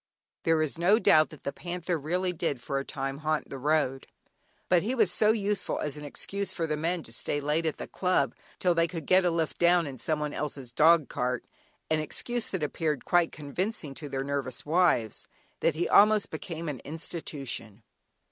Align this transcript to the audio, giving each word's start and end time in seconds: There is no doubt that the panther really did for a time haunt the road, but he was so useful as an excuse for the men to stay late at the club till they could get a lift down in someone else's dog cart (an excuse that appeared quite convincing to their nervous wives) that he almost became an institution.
There 0.45 0.63
is 0.63 0.79
no 0.79 0.97
doubt 0.97 1.29
that 1.29 1.43
the 1.43 1.53
panther 1.53 1.95
really 1.95 2.33
did 2.33 2.59
for 2.59 2.79
a 2.79 2.83
time 2.83 3.19
haunt 3.19 3.51
the 3.51 3.59
road, 3.59 4.07
but 4.67 4.81
he 4.81 4.95
was 4.95 5.11
so 5.11 5.31
useful 5.31 5.77
as 5.77 5.95
an 5.95 6.03
excuse 6.05 6.51
for 6.51 6.65
the 6.65 6.75
men 6.75 7.03
to 7.03 7.11
stay 7.13 7.39
late 7.39 7.67
at 7.67 7.77
the 7.77 7.87
club 7.87 8.33
till 8.57 8.73
they 8.73 8.87
could 8.87 9.05
get 9.05 9.25
a 9.25 9.29
lift 9.29 9.59
down 9.59 9.85
in 9.85 9.99
someone 9.99 10.33
else's 10.33 10.73
dog 10.73 11.07
cart 11.07 11.45
(an 11.91 11.99
excuse 11.99 12.47
that 12.47 12.63
appeared 12.63 13.05
quite 13.05 13.31
convincing 13.31 13.93
to 13.93 14.09
their 14.09 14.23
nervous 14.23 14.65
wives) 14.65 15.27
that 15.59 15.75
he 15.75 15.87
almost 15.87 16.31
became 16.31 16.67
an 16.67 16.79
institution. 16.79 17.83